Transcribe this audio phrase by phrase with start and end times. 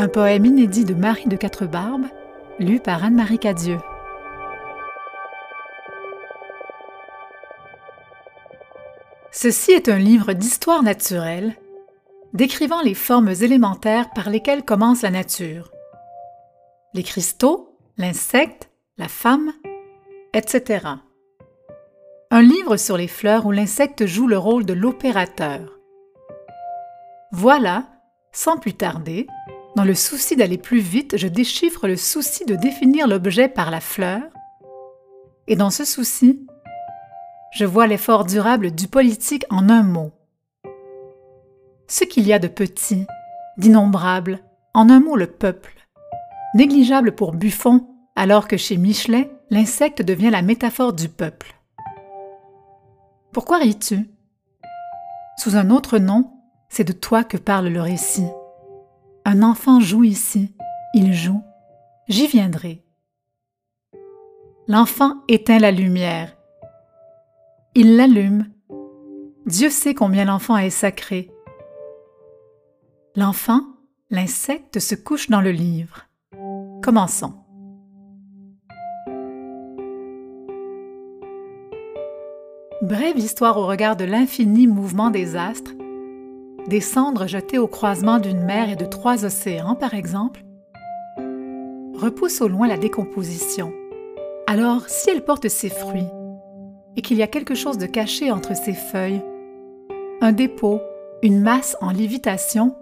[0.00, 2.06] Un poème inédit de Marie de Quatre-Barbes,
[2.58, 3.80] lu par Anne-Marie Cadieux.
[9.30, 11.54] Ceci est un livre d'histoire naturelle
[12.32, 15.70] décrivant les formes élémentaires par lesquelles commence la nature.
[16.94, 19.52] Les cristaux, l'insecte, la femme,
[20.32, 20.86] etc.
[22.30, 25.78] Un livre sur les fleurs où l'insecte joue le rôle de l'opérateur.
[27.32, 27.84] Voilà,
[28.32, 29.26] sans plus tarder,
[29.76, 33.80] dans le souci d'aller plus vite, je déchiffre le souci de définir l'objet par la
[33.80, 34.22] fleur,
[35.46, 36.46] et dans ce souci,
[37.52, 40.12] je vois l'effort durable du politique en un mot.
[41.88, 43.06] Ce qu'il y a de petit,
[43.56, 44.40] d'innombrable,
[44.74, 45.74] en un mot le peuple,
[46.54, 51.54] négligeable pour Buffon, alors que chez Michelet, l'insecte devient la métaphore du peuple.
[53.32, 54.10] Pourquoi ris-tu?
[55.38, 56.30] Sous un autre nom,
[56.68, 58.26] c'est de toi que parle le récit.
[59.32, 60.56] Un enfant joue ici,
[60.92, 61.40] il joue,
[62.08, 62.82] j'y viendrai.
[64.66, 66.36] L'enfant éteint la lumière.
[67.76, 68.50] Il l'allume.
[69.46, 71.30] Dieu sait combien l'enfant est sacré.
[73.14, 73.60] L'enfant,
[74.10, 76.08] l'insecte, se couche dans le livre.
[76.82, 77.34] Commençons.
[82.82, 85.74] Brève histoire au regard de l'infini mouvement des astres
[86.68, 90.44] des cendres jetées au croisement d'une mer et de trois océans, par exemple,
[91.94, 93.72] repousse au loin la décomposition.
[94.46, 96.08] Alors, si elle porte ses fruits,
[96.96, 99.22] et qu'il y a quelque chose de caché entre ses feuilles,
[100.20, 100.80] un dépôt,
[101.22, 102.74] une masse en lévitation,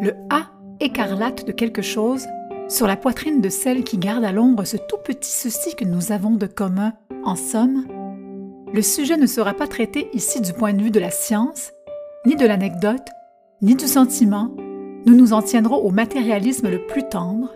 [0.00, 2.26] le A écarlate de quelque chose
[2.68, 6.10] sur la poitrine de celle qui garde à l'ombre ce tout petit ceci que nous
[6.10, 6.94] avons de commun,
[7.24, 7.86] en somme,
[8.72, 11.72] le sujet ne sera pas traité ici du point de vue de la science,
[12.24, 13.06] ni de l'anecdote,
[13.62, 14.50] ni du sentiment,
[15.06, 17.48] nous nous en tiendrons au matérialisme le plus tendre,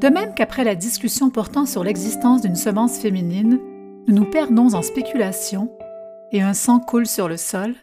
[0.00, 3.60] de même qu'après la discussion portant sur l'existence d'une semence féminine,
[4.08, 5.70] nous nous perdons en spéculation
[6.32, 7.76] et un sang coule sur le sol,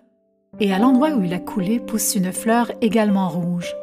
[0.60, 3.74] et à l'endroit où il a coulé pousse une fleur également rouge.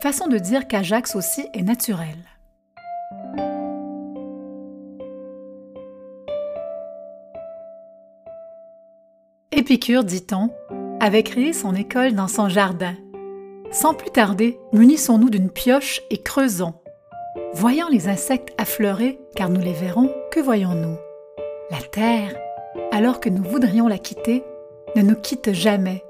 [0.00, 2.16] Façon de dire qu'Ajax aussi est naturel.
[9.50, 10.50] Épicure, dit-on,
[11.04, 12.94] avait créé son école dans son jardin.
[13.70, 16.72] Sans plus tarder, munissons-nous d'une pioche et creusons.
[17.52, 20.96] Voyant les insectes affleurer, car nous les verrons, que voyons-nous?
[21.70, 22.34] La terre,
[22.90, 24.44] alors que nous voudrions la quitter,
[24.96, 26.02] ne nous quitte jamais.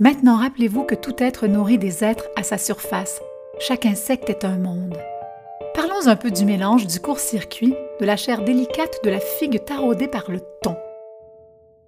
[0.00, 3.22] Maintenant rappelez-vous que tout être nourrit des êtres à sa surface.
[3.60, 4.98] Chaque insecte est un monde.
[5.74, 10.08] Parlons un peu du mélange du court-circuit, de la chair délicate de la figue taraudée
[10.08, 10.74] par le thon.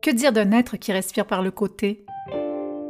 [0.05, 2.05] Que dire d'un être qui respire par le côté?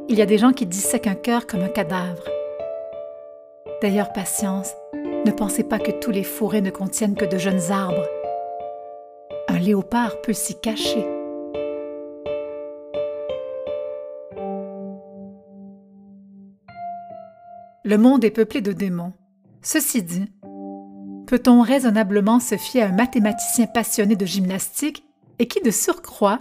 [0.08, 2.24] Il y a des gens qui dissèquent un cœur comme un cadavre.
[3.80, 4.72] D'ailleurs, patience,
[5.24, 8.04] ne pensez pas que tous les fourrés ne contiennent que de jeunes arbres.
[9.46, 11.06] Un léopard peut s'y cacher.
[17.84, 19.12] Le monde est peuplé de démons.
[19.62, 20.32] Ceci dit,
[21.28, 25.04] peut-on raisonnablement se fier à un mathématicien passionné de gymnastique
[25.38, 26.40] et qui, de surcroît,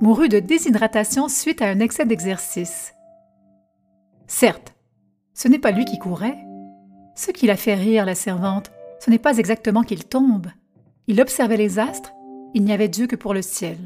[0.00, 2.94] mourut de déshydratation suite à un excès d'exercice.
[4.26, 4.74] Certes,
[5.34, 6.38] ce n'est pas lui qui courait.
[7.14, 8.70] Ce qui l'a fait rire la servante,
[9.00, 10.48] ce n'est pas exactement qu'il tombe.
[11.06, 12.12] Il observait les astres,
[12.54, 13.78] il n'y avait Dieu que pour le ciel.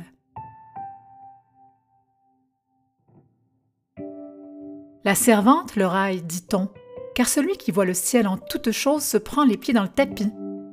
[5.04, 6.68] La servante le raille, dit-on,
[7.14, 9.88] car celui qui voit le ciel en toutes choses se prend les pieds dans le
[9.88, 10.30] tapis.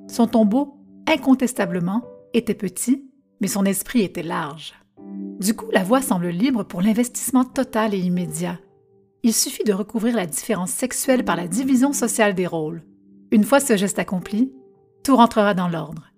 [0.07, 3.09] Son tombeau, incontestablement, était petit,
[3.41, 4.78] mais son esprit était large.
[5.39, 8.59] Du coup, la voie semble libre pour l'investissement total et immédiat.
[9.23, 12.83] Il suffit de recouvrir la différence sexuelle par la division sociale des rôles.
[13.31, 14.51] Une fois ce geste accompli,
[15.03, 16.08] tout rentrera dans l'ordre.